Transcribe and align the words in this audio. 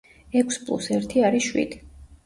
ექვს 0.41 0.57
პლუს 0.69 0.89
ერთი 0.97 1.27
არის 1.31 1.47
შვიდი. 1.53 1.83